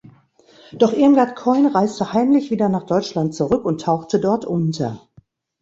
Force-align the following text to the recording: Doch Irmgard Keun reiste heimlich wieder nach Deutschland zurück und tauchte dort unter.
Doch 0.73 0.93
Irmgard 0.93 1.35
Keun 1.35 1.67
reiste 1.67 2.11
heimlich 2.11 2.49
wieder 2.49 2.69
nach 2.69 2.87
Deutschland 2.87 3.35
zurück 3.35 3.63
und 3.65 3.81
tauchte 3.81 4.19
dort 4.19 4.45
unter. 4.45 4.99